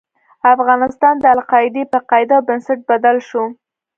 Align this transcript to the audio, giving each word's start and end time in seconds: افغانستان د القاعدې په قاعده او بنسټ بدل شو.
افغانستان 0.53 1.15
د 1.19 1.25
القاعدې 1.35 1.83
په 1.91 1.97
قاعده 2.09 2.35
او 2.39 2.45
بنسټ 2.47 2.79
بدل 2.89 3.17
شو. 3.29 3.43